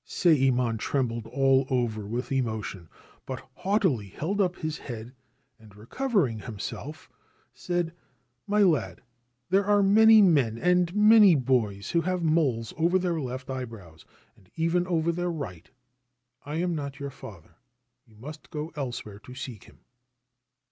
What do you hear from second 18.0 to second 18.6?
You must